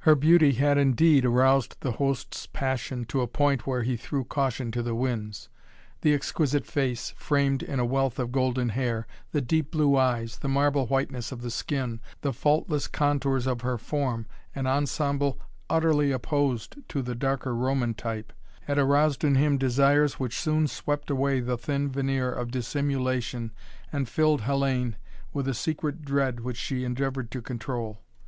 [0.00, 4.72] Her beauty had indeed aroused the host's passion to a point where he threw caution
[4.72, 5.50] to the winds.
[6.00, 10.48] The exquisite face, framed in a wealth of golden hair, the deep blue eyes, the
[10.48, 15.38] marble whiteness of the skin, the faultless contours of her form an ensemble
[15.70, 18.32] utterly opposed to the darker Roman type
[18.62, 23.52] had aroused in him desires which soon swept away the thin veneer of dissimulation
[23.92, 24.96] and filled Hellayne
[25.32, 28.00] with a secret dread which she endeavored to control.